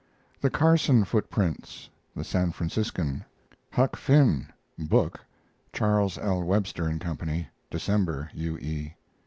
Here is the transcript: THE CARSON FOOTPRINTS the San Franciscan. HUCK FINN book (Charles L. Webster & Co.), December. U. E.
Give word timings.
THE 0.41 0.49
CARSON 0.49 1.05
FOOTPRINTS 1.05 1.91
the 2.15 2.23
San 2.23 2.53
Franciscan. 2.53 3.23
HUCK 3.69 3.95
FINN 3.95 4.47
book 4.79 5.19
(Charles 5.73 6.17
L. 6.17 6.41
Webster 6.41 6.91
& 6.97 6.99
Co.), 6.99 7.17
December. 7.69 8.31
U. 8.33 8.57
E. 8.57 8.95